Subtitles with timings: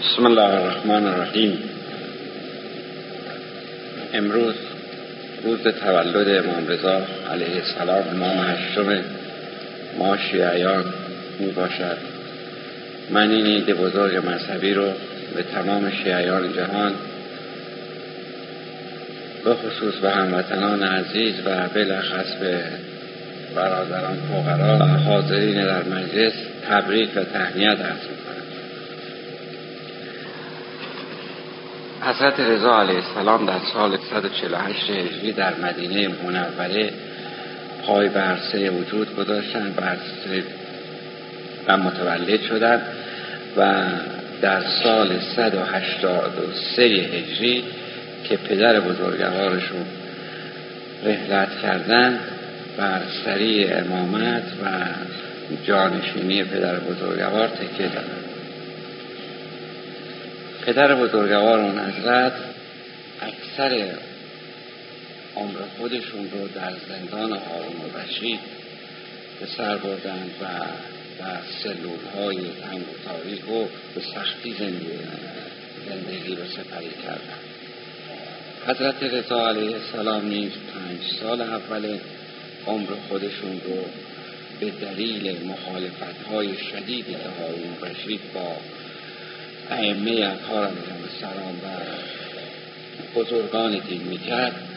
[0.00, 1.58] بسم الله الرحمن الرحیم.
[4.14, 4.54] امروز
[5.44, 9.04] روز تولد امام رضا علیه السلام امام هشتم
[9.98, 10.84] ما شیعیان
[11.40, 11.96] می باشد
[13.10, 14.92] من این عید بزرگ مذهبی رو
[15.36, 16.92] به تمام شیعیان جهان
[19.44, 22.60] به خصوص به هموطنان عزیز و بالاخص به
[23.54, 26.32] برادران فقرا و حاضرین در مجلس
[26.68, 28.47] تبریک و تهنیت عرض می‌کنم.
[32.08, 36.90] حضرت رضا علیه السلام در سال 148 هجری در مدینه منوره
[37.86, 39.96] پای به عرصه وجود گذاشتن و
[41.66, 42.82] و متولد شدند
[43.56, 43.84] و
[44.42, 47.64] در سال 183 هجری
[48.24, 49.86] که پدر بزرگوارشون
[51.04, 52.20] رحلت کردند
[52.76, 54.68] بر سری امامت و
[55.64, 58.27] جانشینی پدر بزرگوار تکیه دادند
[60.68, 62.32] پدر بزرگوار اون حضرت
[63.20, 63.94] اکثر
[65.36, 68.40] عمر خودشون رو در زندان هارون و رشید
[69.40, 70.46] به سر بردند و
[71.18, 74.54] در سلول های تنگ و تاریک و به سختی
[75.88, 77.44] زندگی رو سپری کردند.
[78.66, 81.98] حضرت رضا علیه السلام نیز پنج سال اول
[82.66, 83.84] عمر خودشون رو
[84.60, 88.56] به دلیل مخالفت های شدیدی که هارون رشید با
[89.70, 90.72] ائمه اطهار
[91.04, 91.68] السلام و
[93.20, 94.68] بزرگان دین می‌کرد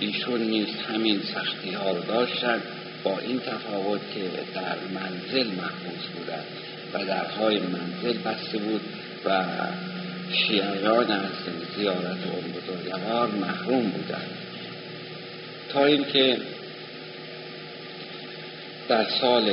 [0.00, 2.62] ایشون نیز همین سختی ها رو داشتن
[3.02, 4.20] با این تفاوت که
[4.54, 6.44] در منزل محبوس بودند
[6.92, 8.80] و درهای منزل بسته بود
[9.24, 9.44] و
[10.32, 11.30] شیعیان از
[11.76, 14.30] زیارت اون بزرگوار محروم بودند.
[15.68, 16.38] تا اینکه
[18.88, 19.52] در سال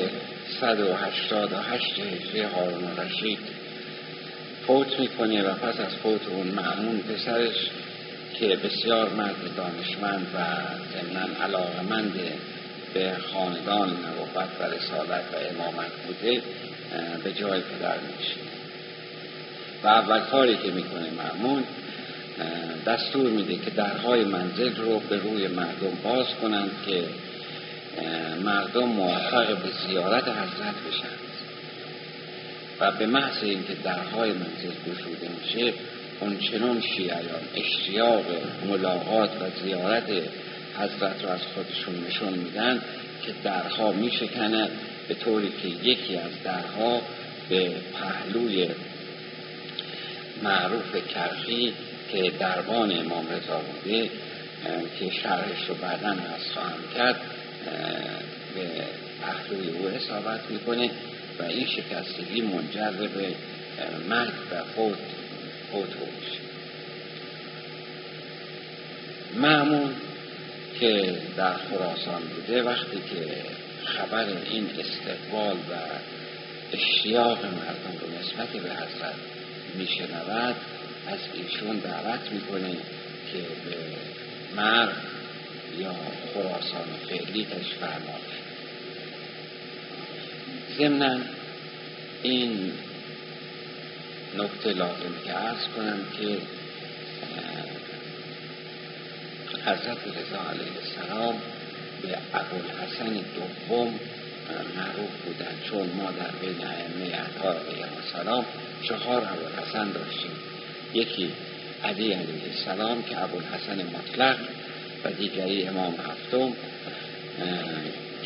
[0.61, 3.58] 188 هجری هارون رشید
[4.69, 7.55] فوت می‌کنه و پس از فوت اون معمون پسرش
[8.33, 10.37] که بسیار مرد دانشمند و
[10.93, 12.13] ضمنا علاقمند
[12.93, 16.41] به خاندان نبوت و رسالت و امامت بوده
[17.23, 18.35] به جای پدر میشه
[19.83, 21.63] و اول کاری که می‌کنه معمون
[22.85, 27.03] دستور میده که درهای منزل رو به روی مردم باز کنند که
[28.43, 31.28] مردم موفق به زیارت حضرت بشن.
[32.79, 35.73] و به محض اینکه درهای منزل گشوده میشه
[36.19, 38.25] اونچنان شیعیان اشتیاق
[38.67, 40.09] ملاقات و زیارت
[40.77, 42.81] حضرت رو از خودشون نشون میدن
[43.25, 44.69] که درها میشکند
[45.07, 47.01] به طوری که یکی از درها
[47.49, 48.69] به پهلوی
[50.43, 51.73] معروف کرخی
[52.11, 54.09] که دربان امام رضا بوده
[54.99, 57.21] که شرحش رو بعدا از خواهم کرد
[58.55, 58.67] به
[59.21, 60.89] پهلوی او اصابت می‌کنه.
[61.39, 63.35] و این شکستگی منجر به
[64.09, 64.97] مرگ و فوت
[65.71, 65.89] فوت
[69.35, 69.95] معمون
[70.79, 73.25] که در خراسان بوده وقتی که
[73.85, 75.73] خبر این استقبال و
[76.73, 79.15] اشتیاق مردم رو نسبت به حضرت
[79.75, 80.55] میشنود
[81.07, 82.71] از ایشون دعوت می‌کنه
[83.31, 83.77] که به
[84.55, 84.89] مرگ
[85.79, 85.95] یا
[86.33, 87.47] خراسان فعلی
[87.79, 88.19] فرما
[90.79, 91.17] ضمنا
[92.23, 92.71] این
[94.37, 96.37] نکته لازم که ارز کنم که
[99.65, 101.35] حضرت رضا علیه السلام
[102.01, 103.99] به ابوالحسن دوم
[104.77, 108.45] معروف بودن چون ما در بین ائمه اطهار علیه السلام
[108.83, 110.31] چهار ابوالحسن داشتیم.
[110.93, 111.31] یکی
[111.83, 114.37] علی علیه السلام که ابوالحسن مطلق
[115.03, 116.53] و دیگری امام هفتم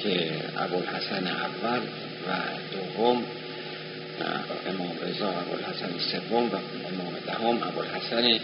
[0.03, 1.81] که ابوالحسن اول
[2.27, 2.31] و
[2.73, 3.23] دوم
[4.67, 8.39] امام رضا ابوالحسن سوم و امام دهم ابوالحسن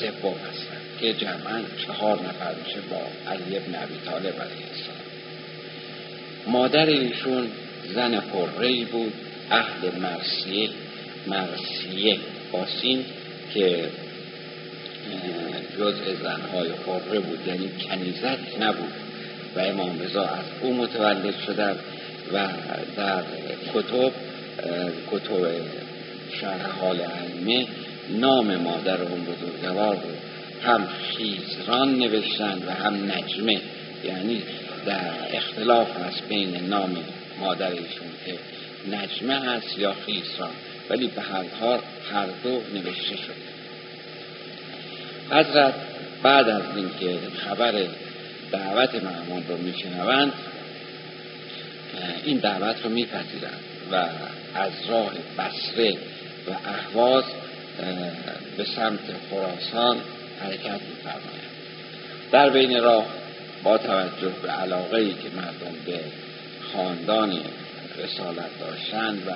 [0.00, 5.02] سوم هستند که جمعا چهار نفر میشه با علی ابن ابی طالب علیه السلام.
[6.46, 7.50] مادر ایشون
[7.94, 9.12] زن حره بود
[9.50, 10.70] اهل مرسیه
[11.26, 12.18] مرسیه
[12.52, 13.04] باسین
[13.54, 13.84] که
[15.78, 18.92] جزء زنهای حره بود یعنی کنیزت نبود
[19.56, 21.78] و امام رضا از او متولد شدند.
[22.32, 22.48] و
[22.96, 23.22] در
[23.74, 24.12] کتب
[25.10, 25.46] کتب
[26.40, 27.66] شرح حال علمه
[28.10, 30.10] نام مادر اون بزرگوار رو
[30.68, 33.60] هم خیزران نوشتن و هم نجمه.
[34.04, 34.42] یعنی
[34.86, 36.96] در اختلاف هست بین نام
[37.40, 38.38] مادر ایشون که
[38.96, 40.50] نجمه هست یا خیزران
[40.90, 41.78] ولی به هر حال
[42.12, 43.52] هر دو نوشته شده.
[45.30, 45.74] حضرت
[46.22, 47.72] بعد از اینکه خبر
[48.52, 50.32] دعوت معمون رو میشنوند
[52.24, 53.60] این دعوت رو میپذیرند
[53.92, 53.94] و
[54.54, 55.92] از راه بسره
[56.48, 57.24] و اهواز
[58.56, 59.00] به سمت
[59.30, 59.96] خراسان
[60.40, 61.52] حرکت میفرمایند.
[62.32, 63.06] در بین راه
[63.62, 66.00] با توجه به علاقه ای که مردم به
[66.72, 67.40] خاندان
[67.98, 69.30] رسالت داشتند و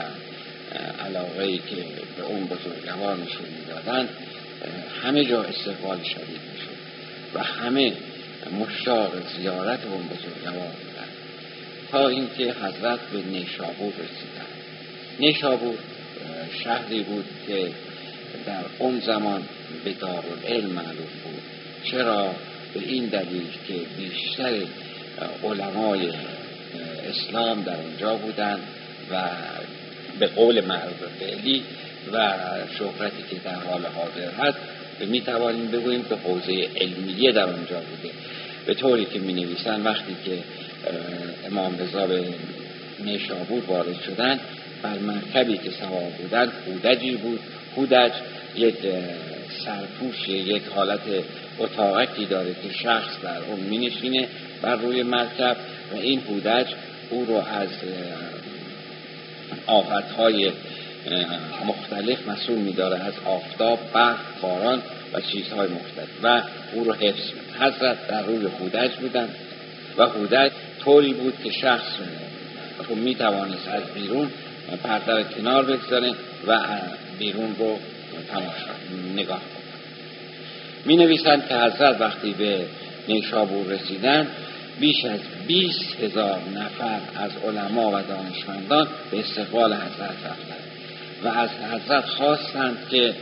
[1.04, 1.84] علاقه ای که
[2.16, 4.08] به اون بزرگوار نشون می‌دادند
[5.02, 6.76] همه جا استقبال شدید می‌شد
[7.34, 7.92] و همه
[8.60, 11.15] مشتاق زیارت اون بزرگوار بودند.
[11.92, 14.56] تا اینکه حضرت به نیشابور رسیدند.
[15.20, 15.74] نیشابور
[16.64, 17.70] شهری بود که
[18.46, 19.42] در اون زمان
[19.84, 21.42] به دارالعلم معروف بود.
[21.84, 22.34] چرا؟
[22.74, 24.54] به این دلیل که بیشتر
[25.44, 26.12] علمای
[27.10, 28.62] اسلام در اونجا بودند
[29.10, 29.22] و
[30.18, 31.62] به قول معروف فعلی
[32.12, 32.34] و
[32.78, 34.58] شهرتی که در حال حاضر هست
[35.00, 38.14] می توانیم بگوییم که حوزه علمیه در اونجا بوده.
[38.66, 40.38] به طوری که می نویسن وقتی که
[41.46, 42.24] امام رضا به
[43.04, 44.40] نیشابور وارد شدن.
[44.82, 47.40] بر مرکبی که سوار بودن هودجی بود.
[47.76, 48.12] هودج
[48.56, 48.74] یک
[49.64, 51.00] سرپوش یک حالت
[51.58, 54.28] اتاقکی داره که شخص در اون می نشینه
[54.62, 55.56] بر روی مرکب.
[55.92, 56.66] و این هودج
[57.10, 57.68] او رو از
[59.66, 60.52] آفتهای
[61.66, 63.04] مختلف مسئول میداره.
[63.04, 66.08] از آفتاب برف باران و چیزهای مختلف.
[66.22, 66.42] و
[66.72, 69.28] او رو حفظ می حضرت در روی هودج بودن
[69.96, 70.52] و هودج
[70.86, 71.92] طوری بود که شخص
[72.88, 74.30] رو می توانست از بیرون
[74.82, 76.12] پرده کنار بگذاره
[76.46, 76.58] و
[77.18, 77.78] بیرون رو
[78.28, 78.72] تماشا
[79.14, 79.66] نگاه کنه.
[80.84, 82.66] می نویسند که حضرت وقتی به
[83.08, 84.26] نیشابور رسیدن
[84.80, 90.64] بیش از 20 هزار نفر از علما و دانشمندان به استقبال حضرت رفتند
[91.24, 93.14] و از حضرت خواستند که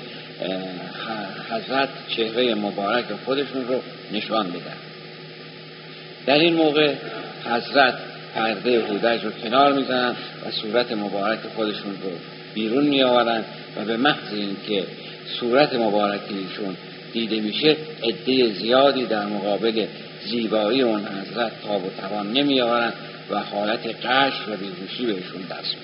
[1.50, 3.82] حضرت چهره مبارک خودشون رو
[4.12, 4.93] نشان بدن.
[6.26, 6.94] در این موقع
[7.44, 7.94] حضرت
[8.34, 10.16] پرده هودج رو کنار می‌زنند
[10.46, 12.10] و صورت مبارک خودشون رو
[12.54, 13.44] بیرون می آورند
[13.76, 14.86] و به محض اینکه
[15.40, 16.76] صورت مبارکیشون
[17.12, 19.86] دیده میشه عده زیادی در مقابل
[20.24, 22.92] زیبایی اون حضرت تاب و توان نمی آورند
[23.30, 25.76] و حالت قش و بیهوشی بهشون دست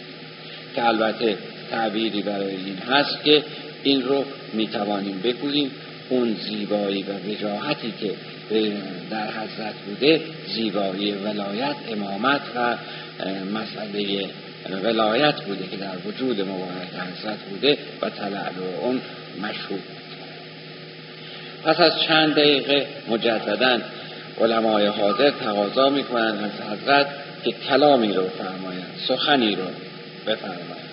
[0.76, 1.36] که البته
[1.70, 3.44] تعبیری برای این هست که
[3.82, 5.70] این رو می توانیم بگوییم
[6.08, 8.14] اون زیبایی و وجاهتی که
[9.10, 10.20] در حضرت بوده
[10.54, 12.76] زیبایی ولایت امامت و
[13.54, 14.26] مسئله
[14.82, 19.00] ولایت بوده که در وجود مبارک حضرت بوده و تلعلو اون
[19.42, 19.82] مشهود
[21.64, 23.78] پس از چند دقیقه مجددا
[24.40, 27.06] علمای حاضر تقاضا می‌کنند از حضرت
[27.44, 29.64] که کلامی رو فرمایند سخنی رو
[30.26, 30.89] بفرمایند.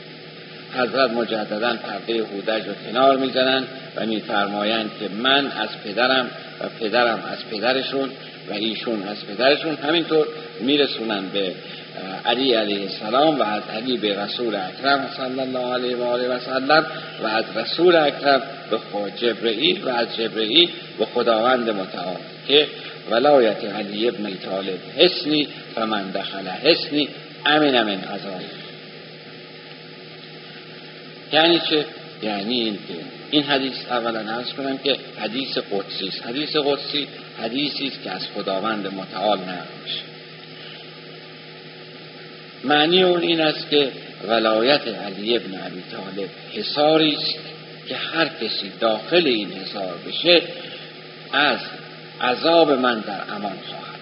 [0.78, 6.30] حضرت مجددا پرده هودج رو کنار می‌زنند و میفرمایند که من از پدرم
[6.62, 8.10] و پدرم از پدرشون
[8.50, 10.28] و ایشون از پدرشون همینطور
[10.62, 11.54] میرسونن به
[12.26, 16.40] علی علیه السلام و از علی به رسول اکرم صلی الله علیه و آله و
[16.40, 16.86] سلم
[17.24, 18.42] و از رسول اکرم
[18.72, 20.70] به خود جبرئیل و از جبرئیل
[21.00, 22.68] به خداوند متعال که
[23.12, 27.10] ولایت علی ابن طالب حسنی فمن دخل حسنی
[27.46, 28.42] امن من عذاب
[31.32, 31.86] یعنی چه؟
[32.22, 32.94] یعنی این که
[33.32, 36.26] این حدیث اولا عرض کنم که حدیث قدسی است.
[36.26, 37.08] حدیث قدسی
[37.38, 39.68] حدیثی است که از خداوند متعال نقل
[42.64, 43.92] معنی اون این است که
[44.28, 47.40] ولایت علی ابن عبی طالب حساری است
[47.88, 50.42] که هر کسی داخل این حسار بشه
[51.34, 51.60] از
[52.22, 54.00] عذاب من در امان خواهد.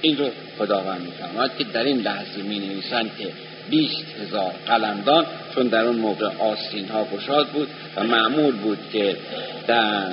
[0.00, 3.28] این رو خداوند میفرماید که در این لحظه می نویسند که
[3.70, 9.16] بیست هزار قلمدان چون در اون موقع آستین ها گشاد بود و معمول بود که
[9.66, 10.06] در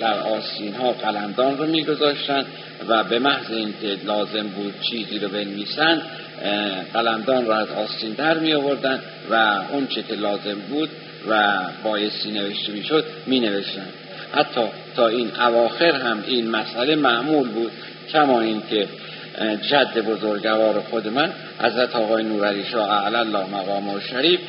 [0.00, 2.44] در آستین ها قلمدان رو میگذاشتن
[2.88, 6.02] و به محض اینکه لازم بود چیزی رو بنویسن
[6.94, 9.34] قلمدان رو از آستین در می آوردن و
[9.72, 10.88] اون چه که لازم بود
[11.28, 13.88] و بایستی نوشته می‌شد می نوشتن
[14.32, 14.60] حتی
[14.96, 17.72] تا این اواخر هم این مسئله معمول بود
[18.12, 18.88] کما اینکه
[19.70, 24.40] جد بزرگوار خود من حضرت آقای نورعلی شاه اعلی الله مقام و شریف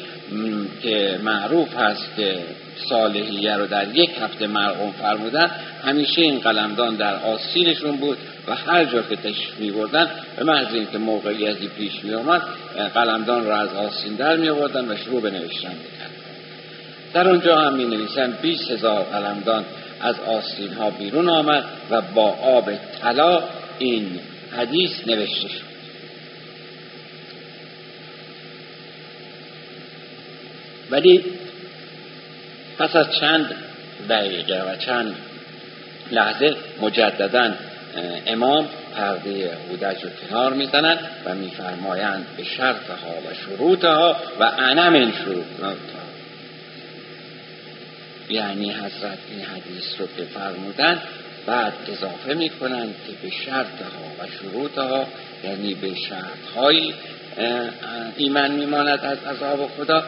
[0.82, 2.40] که معروف هست که
[2.90, 5.52] صالحیه رو در یک هفته مرقوم فرمودن.
[5.86, 8.18] همیشه این قلمدان در آستینشون بود
[8.48, 12.42] و هر جا که تشریف می بردن به محض اینکه موقعیتی پیش می آمد
[12.94, 16.12] قلمدان را از آستین در می آوردن و شروع به نوشتن می‌کرد
[17.14, 19.66] در اونجا هم می نویسن 20 هزار قلمدان
[20.02, 23.44] از آستین ها بیرون آمد و با آب طلا
[23.80, 24.20] این
[24.52, 25.68] حدیث نوشته شد.
[30.92, 31.24] ولی
[32.78, 33.56] پس از چند
[34.10, 35.16] دقیقه و چند
[36.12, 37.54] لحظه مجددا
[38.26, 45.12] امام پرده هودج رو کنار می‌زنند و میفرمایند به شرطها و شروطها و انا من
[45.12, 45.74] شروطها
[48.30, 51.02] یعنی حضرت این حدیث رو که فرمودن
[51.48, 55.08] بعد اضافه می‌کنند که به شرطها و شروطها
[55.44, 56.94] یعنی به شرطهایی
[58.18, 60.04] ایمن میماند از عذاب خدا.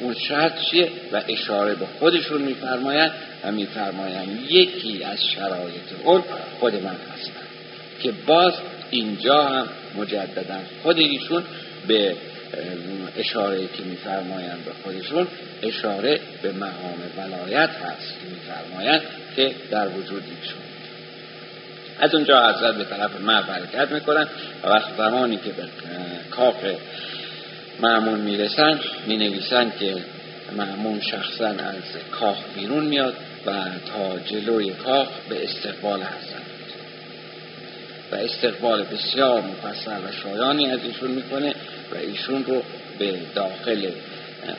[0.00, 3.12] اون شرط چیه؟ و اشاره به خودشون میفرمایند
[3.44, 6.22] و میفرمایند یکی از شرایط اون
[6.60, 7.46] خود من هستم
[8.02, 8.52] که باز
[8.90, 11.42] اینجا هم مجددا خود ایشون
[11.86, 12.16] به
[13.16, 15.26] اشاره که میفرمایند به خودشون
[15.62, 19.02] اشاره به مقام ولایت هست که میفرمایند
[19.36, 20.71] که در وجود ایشون.
[21.98, 24.26] از اونجا حضرت به طرف مرد حرکت می‌کنن
[24.64, 25.64] و وقت زمانی که به
[26.30, 26.54] کاخ
[27.80, 29.96] معمون می‌رسن می‌نویسن که
[30.56, 33.14] معمون شخصا از کاخ بیرون میاد
[33.46, 33.52] و
[33.92, 36.42] تا جلوی کاخ به استقبال حسن
[38.12, 41.54] و استقبال بسیار مفصل و شایانی از ایشون می‌کنه
[41.92, 42.62] و ایشون رو
[42.98, 43.90] به داخل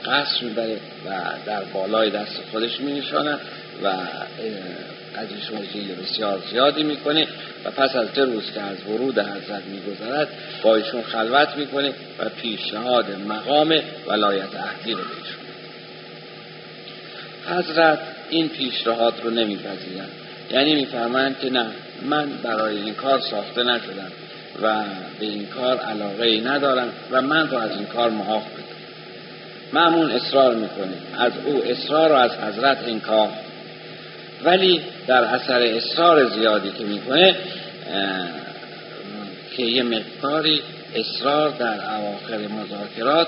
[0.06, 1.10] قصر می‌بره و
[1.46, 3.40] در بالای دست خودش مینشاند
[3.84, 3.90] و
[5.16, 5.60] از ایشون
[6.04, 7.28] بسیار زیادی می‌کنه
[7.66, 10.28] و پس از دو روز که از ورود حضرت میگذرد
[10.64, 15.44] با ایشون خلوت می‌کنه و پیشنهاد مقام ولایت اهلی رو بهشون
[17.46, 20.12] حضرت این پیشنهاد رو نمیپذیرند
[20.52, 21.66] یعنی میفرمایند که نه
[22.02, 24.12] من برای این کار ساخته نشدم
[24.62, 24.84] و
[25.20, 28.64] به این کار علاقه ندارم و من رو از این کار معاف بدم.
[29.74, 30.94] معمون اصرار می‌کنه.
[31.18, 33.30] از او اصرار رو از حضرت انکار
[34.44, 37.36] ولی در اثر اصرار زیادی که می‌کنه
[39.58, 40.62] که یه مقداری
[40.96, 43.28] اصرار در اواخر مذاکرات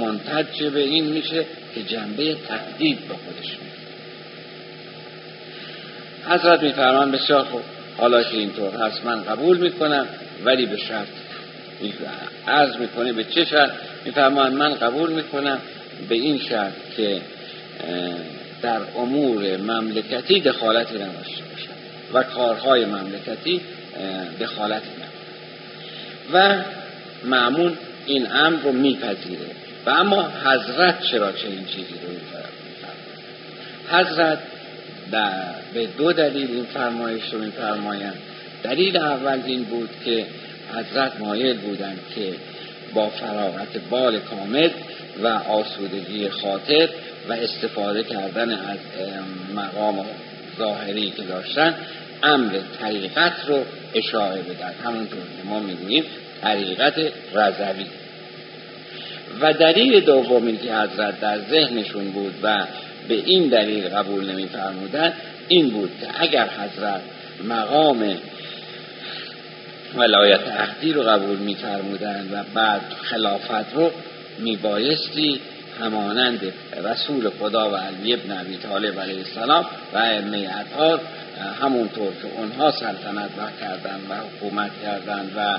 [0.00, 1.44] منتج به این میشه
[1.74, 3.84] که جنبه تهدید به خودش میده
[6.28, 7.62] حضرت میفرمان بسیار خوب
[7.96, 10.06] حالا که اینطور هست من قبول می‌کنم
[10.44, 11.06] ولی به شرط
[12.46, 13.70] عرض می‌کنه به چه شرط؟
[14.04, 15.58] میفرمان من قبول می‌کنم
[16.08, 17.20] به این شرط که
[18.62, 21.68] در امور مملکتی دخالتی نداشته باشد
[22.12, 23.60] و کارهای مملکتی
[24.40, 25.14] دخالتی نداشته
[26.32, 26.64] و
[27.24, 29.46] معمون این امر رو میپذیره.
[29.86, 32.14] و اما حضرت چرا چنین چیزی رو
[33.88, 34.38] حضرت
[35.74, 38.18] به دو دلیل این فرمایش رو میفرمایند.
[38.62, 40.26] دلیل اول این بود که
[40.74, 42.32] حضرت مایل بودند که
[42.94, 44.70] با فراغت بال کامل
[45.22, 46.88] و آسودگی خاطر
[47.28, 48.78] و استفاده کردن از
[49.54, 50.06] مقام
[50.58, 51.74] ظاهری که داشتن
[52.22, 53.64] امر طریقت رو
[53.94, 54.74] اشاره بدن.
[54.84, 56.04] همونطور که ما می‌گوییم
[56.42, 56.94] طریقت
[57.34, 57.86] رضوی.
[59.40, 62.66] و دلیل دومی که حضرت در ذهنشون بود و
[63.08, 65.12] به این دلیل قبول نمیفرمودن
[65.48, 67.00] این بود که اگر حضرت
[67.48, 68.16] مقام
[69.94, 73.90] ولایت عهدی رو قبول میفرمودند و بعد خلافت رو
[74.38, 75.40] میبایستی
[75.80, 76.40] همانند
[76.84, 81.00] رسول خدا و علی ابن ابی طالب علیه السلام و ائمه اطهار
[81.62, 85.58] همونطور که اونها سلطنت و کردن و حکومت کردن و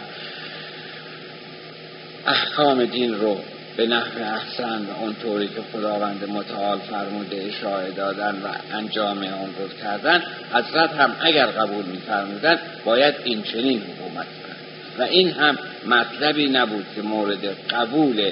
[2.28, 3.40] احکام دین رو
[3.78, 9.68] به نحو احسن و اونطوری که خداوند متعال فرموده اشاره دادن و انجام آن رو
[9.84, 14.56] کردن حضرت هم اگر قبول میفرمودن باید این چنین حکومت کنند.
[14.98, 15.58] و این هم
[15.88, 18.32] مطلبی نبود که مورد قبول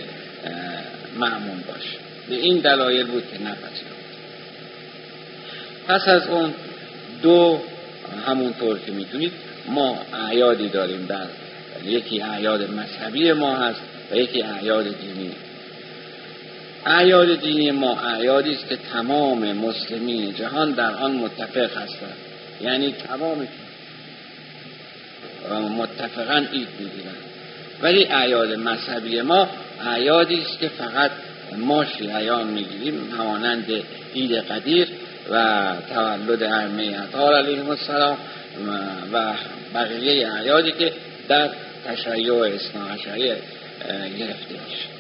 [1.16, 1.98] معمون باشه.
[2.30, 4.04] به این دلایل بود که نپذیرفت.
[5.88, 6.54] پس از اون
[7.22, 7.62] دو
[8.28, 9.32] همونطور که می‌تونید
[9.68, 11.26] ما اعیادی داریم در
[11.86, 15.32] یکی اعیاد مذهبی ما هست و یکی اعیاد دینی.
[16.86, 22.18] اعیاد دینی ما اعیادی است که تمام مسلمین جهان در آن متفق هستند.
[22.62, 23.48] یعنی تمام
[25.78, 27.18] متفقا عید می‌گیرند.
[27.82, 29.50] ولی اعیاد مذهبی ما
[29.88, 31.12] اعیادی است که فقط
[31.58, 33.66] ما شیعیان می‌گیریم همانند
[34.16, 34.88] عید قدیر
[35.32, 38.18] و تولد ائمه اطهار علیهم السلام
[39.14, 39.34] و
[39.74, 40.94] بقیه اعیادی که
[41.28, 41.50] در
[41.86, 42.96] تشیع اثنا
[44.20, 44.94] گرفته میشه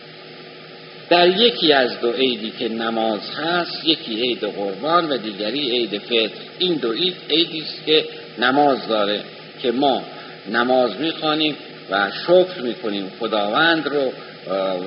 [1.10, 6.30] در یکی از دو عیدی که نماز هست یکی عید قربان و دیگری عید فطر.
[6.60, 8.06] این دو عید عیدی است که
[8.40, 9.22] نماز داره
[9.62, 10.04] که ما
[10.52, 11.56] نماز می‌خوانیم
[11.92, 14.14] و شکر می‌کنیم خداوند رو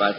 [0.00, 0.12] و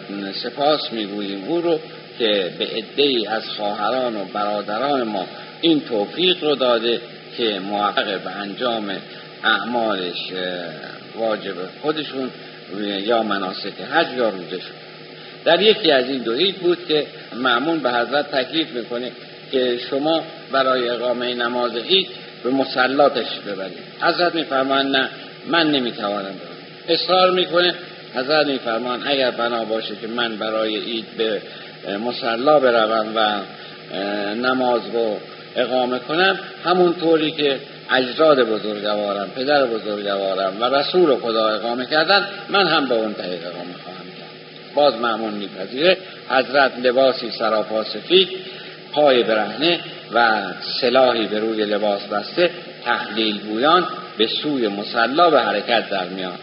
[0.44, 1.44] سپاس می‌گوییم.
[1.48, 1.79] او رو
[2.20, 5.27] که به عده از خواهران و برادران ما
[5.62, 7.01] این توفیق رو داده
[7.38, 8.91] که موفق به انجام
[9.44, 10.32] اعمالش
[11.15, 12.29] واجب خودشون
[12.82, 14.88] یا مناسک حج یا روزه شد.
[15.46, 19.12] در یکی از این دو بود که معمون به حضرت تکلیف می‌کنه
[19.51, 22.08] که شما برای اقامه نماز عید
[22.44, 23.77] به مسلا تشریف ببرید.
[24.01, 25.10] حضرت میفرمایند نه
[25.48, 26.34] من نمی‌توانم
[26.89, 27.75] اصرار می‌کنه
[28.17, 31.41] حضرت میفرمان اگر بنا باشه که من برای اید به
[31.97, 33.39] مسلا بروم و
[34.36, 35.17] نماز رو
[35.55, 37.59] اقامه کنم همون طوری که
[37.91, 43.74] اجداد بزرگوارم پدر بزرگوارم و رسول خدا اقامه کردن من هم با اون طریق اقامه
[43.83, 44.74] خواهم کرد.
[44.75, 45.97] باز معمون میپذیره
[46.29, 48.29] حضرت لباسی سراپا سفید
[48.91, 49.79] پای برهنه
[50.13, 50.41] و
[50.81, 52.51] سلاحی به روی لباس بسته
[52.86, 56.38] تحلیل گویان به سوی مسلا به حرکت در میان.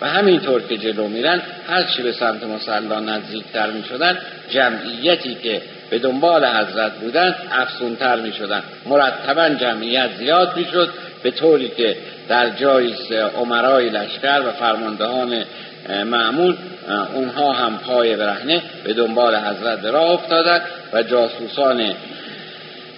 [0.00, 4.18] و همینطور که جلو میرن هر چی به سمت مسلا نزدیکتر می شدن
[4.50, 10.88] جمعیتی که به دنبال حضرت بودن افزونتر می شدن مرتبا جمعیت زیاد می شد
[11.22, 11.96] به طوری که
[12.28, 12.94] در جای
[13.36, 15.44] عمرای لشکر و فرماندهان
[16.06, 16.56] معمول
[17.14, 21.94] اونها هم پای برهنه به دنبال حضرت راه افتادند و جاسوسان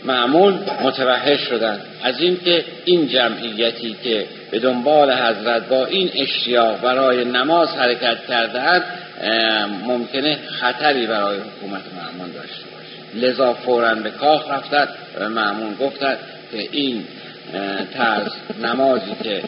[0.04, 7.24] معمول متوحش شدند از اینکه این جمعیتی که به دنبال حضرت با این اشتیاق برای
[7.24, 8.84] نماز حرکت کردهاند
[9.86, 13.26] ممکنه خطری برای حکومت معمول داشته باشه.
[13.26, 14.88] لذا فورا به کاخ رفتن
[15.20, 16.18] و معمول گفتند
[16.52, 17.04] که این
[17.94, 18.32] طرز
[18.62, 19.42] نمازی که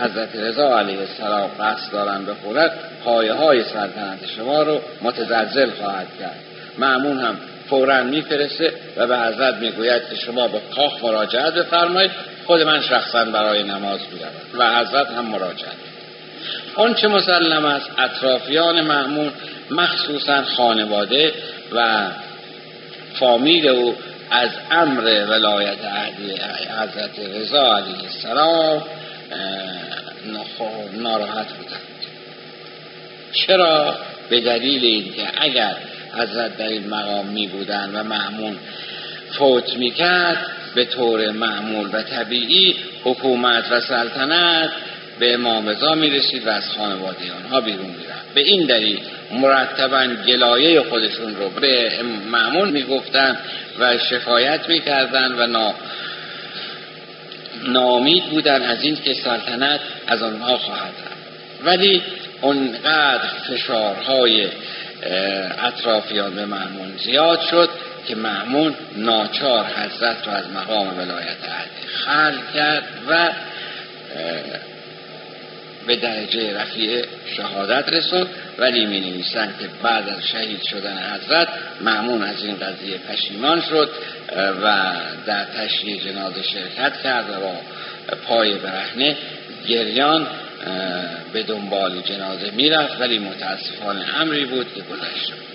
[0.00, 2.72] حضرت رضا علیه السلام قصد دارن بخورد
[3.04, 6.40] پایه های سلطنت شما رو متزلزل خواهد کرد.
[6.78, 7.36] معمون هم
[7.72, 12.10] فورا میفرسته و به حضرت می‌گوید که شما به کاخ مراجعت بفرمایید
[12.46, 15.76] خود من شخصا برای نماز می‌روم و حضرت هم مراجعت
[16.76, 19.32] اون چه مسلم است اطرافیان معمون
[19.70, 21.32] مخصوصا خانواده
[21.72, 22.06] و
[23.14, 23.96] فامیل او
[24.30, 25.78] از امر ولایت
[26.78, 28.82] حضرت رضا علیه السلام
[30.92, 31.80] ناراحت بودند.
[33.32, 33.96] چرا؟
[34.30, 35.76] به دلیل اینکه اگر
[36.14, 38.54] حضرت در این مقام می بودن و معمول
[39.38, 44.70] فوت می کرد به طور معمول و طبیعی حکومت و سلطنت
[45.18, 47.96] به امام رضا می رسید و از خانواده آنها بیرون می
[48.34, 49.00] به این دلیل
[49.32, 51.90] مرتبا گلایه خودشون رو به
[52.30, 53.38] معمول می گفتن
[53.78, 55.74] و شکایت می کردن و نا
[57.68, 60.92] نامید بودن از این که سلطنت از آنها خواهد
[61.64, 62.02] ولی
[62.40, 64.48] اونقدر فشارهای
[65.58, 67.70] اطرافیان به معمون زیاد شد
[68.06, 73.30] که معمون ناچار حضرت را از مقام ولایت عهدی خل کرد و
[75.86, 77.04] به درجه رفیع
[77.36, 78.26] شهادت رسوند
[78.58, 81.48] ولی می نویسند که بعد از شهید شدن حضرت
[81.80, 83.90] معمون از این قضیه پشیمان شد
[84.62, 84.92] و
[85.26, 89.16] در تشییع جنازه شرکت کرد و پای برهنه
[89.68, 90.26] گریان
[91.32, 95.52] به دنبال جنازه می‌رفت ولی متاسفانه امری بود که گذشته بود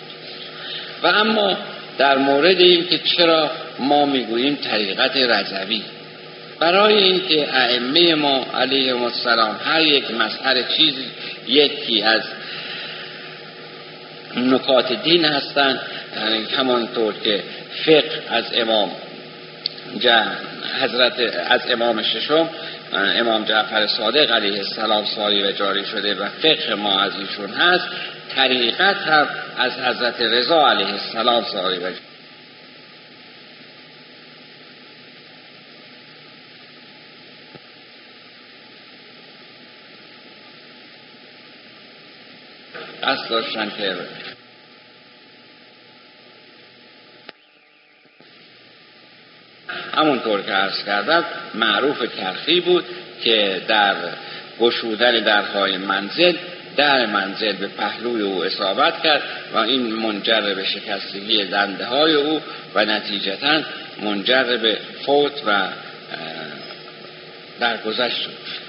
[1.04, 1.58] و اما
[1.98, 5.84] در مورد این که چرا ما می‌گوییم طریقت رضوی.
[6.60, 11.06] برای اینکه ائمه ما علیهم السلام هر یک مسئله چیزی
[11.48, 12.22] یکی از
[14.36, 15.80] نکات دین هستند
[16.16, 17.44] یعنی همانطور که
[17.86, 18.92] فقه از امام
[20.82, 21.20] حضرت
[21.50, 22.50] از امام ششم
[22.94, 27.88] امام جعفر صادق علیه السلام ساری و جاری شده و فقه ما از ایشون هست
[28.36, 31.90] طریقت هم از حضرت رضا علیه السلام ساری و
[43.04, 43.96] قصد داشتن که
[49.98, 52.86] همونطور که عرض کردم معروف کرخی بود
[53.24, 53.96] که در
[54.60, 56.34] گشودن درهای منزل
[56.78, 59.22] در منزل به پهلوی او اصابت کرد
[59.54, 62.42] و این منجر به شکستگی دنده های او
[62.76, 63.62] و نتیجتا
[64.02, 65.68] منجر به فوت و
[67.60, 68.67] درگذشت شد.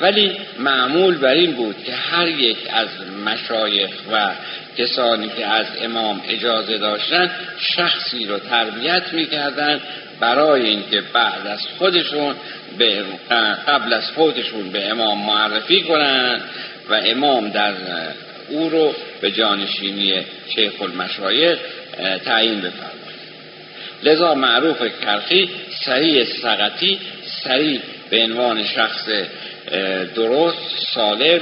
[0.00, 2.88] ولی معمول بر این بود که هر یک از
[3.24, 4.32] مشایخ و
[4.78, 9.80] کسانی که از امام اجازه داشتن شخصی رو تربیت می‌کردن
[10.20, 12.34] برای اینکه بعد از خودشون
[12.78, 13.04] به
[13.66, 16.42] قبل از فوتشون به امام معرفی کنند
[16.88, 17.74] و امام در
[18.48, 21.58] او رو به جانشینی شیخ المشایخ
[22.24, 22.96] تعیین بفرماید.
[24.02, 25.50] لذا معروف کرخی
[25.84, 26.98] سریع سقطی
[27.44, 27.80] سریع
[28.10, 29.08] به عنوان شخص
[30.14, 31.40] درست سالم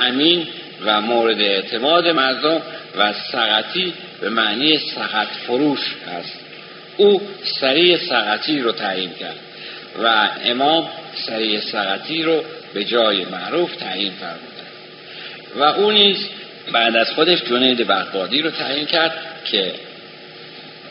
[0.00, 0.46] امین
[0.84, 2.62] و مورد اعتماد مردم
[2.96, 6.40] و سقطی به معنی سقط فروش است
[6.96, 7.22] او
[7.60, 9.38] سریع سقطی رو تعیین کرد
[10.02, 10.88] و امام
[11.26, 14.70] سریع سقطی رو به جای معروف تعیین فرمودن.
[15.56, 16.28] و او نیز
[16.72, 19.12] بعد از خودش جنید بغدادی رو تعیین کرد
[19.44, 19.74] که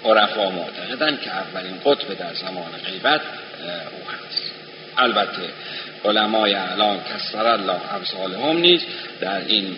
[0.06, 3.22] عرفا معتقدن که اولین قطب در زمان غیبت
[3.92, 4.52] او هست.
[4.98, 5.50] البته
[6.06, 7.80] علمای الان کسر الله
[8.38, 8.86] هم نیست
[9.22, 9.76] در این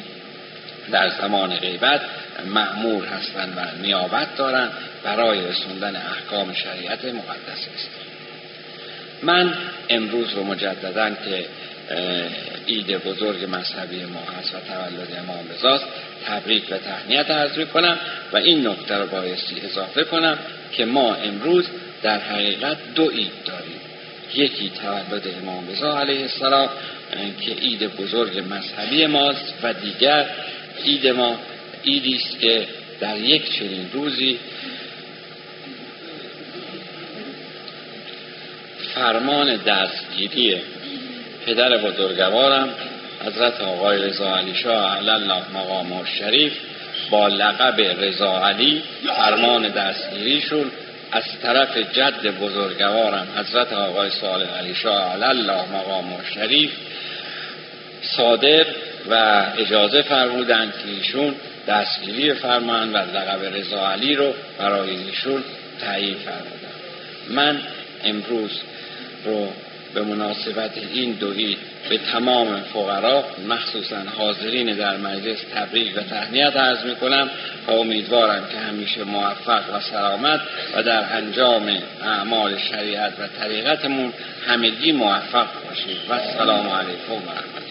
[0.91, 2.01] در زمان غیبت
[2.45, 4.71] معمور هستند و نیابت دارند
[5.03, 7.89] برای رسوندن احکام شریعت مقدس است.
[9.23, 9.53] من
[9.89, 11.45] امروز رو مجددا که
[12.67, 15.85] عید بزرگ مذهبی ما هست و تولد امام رضاست
[16.25, 17.97] تبریک و تهنیت عرض کنم
[18.33, 20.39] و این نکته رو بایستی اضافه کنم
[20.71, 21.65] که ما امروز
[22.03, 23.80] در حقیقت دو عید داریم.
[24.35, 26.69] یکی تولد امام رضا علیه السلام
[27.41, 30.25] که عید بزرگ مذهبی ماست و دیگر
[30.85, 31.39] عید ما
[31.85, 32.67] عیدی است که
[32.99, 34.39] در یک چنین روزی
[38.95, 40.57] فرمان دستگیری
[41.45, 42.69] پدر بزرگوارم
[43.25, 46.53] حضرت آقای رضا علی شاه الله مقام شریف
[47.09, 50.71] با لقب رضا علی فرمان دستگیریشون
[51.11, 56.71] از طرف جد بزرگوارم حضرت آقای صالح علی شاه الله مقام شریف
[58.01, 58.65] صادر
[59.09, 61.35] و اجازه فرمودند که ایشون
[61.67, 65.43] دستگیری فرمان و لقب رضا علی رو برای ایشون
[65.81, 66.81] تعیین فرمودند.
[67.29, 67.61] من
[68.03, 68.61] امروز
[69.25, 69.53] رو
[69.93, 71.33] به مناسبت این دو
[71.89, 77.29] به تمام فقرا مخصوصا حاضرین در مجلس تبریک و تهنیت عرض می کنم
[77.67, 80.41] و امیدوارم که همیشه موفق و سلامت
[80.75, 84.13] و در انجام اعمال شریعت و طریقتمون
[84.47, 85.97] همگی موفق باشید.
[86.09, 87.70] و السلام علیکم و رحمت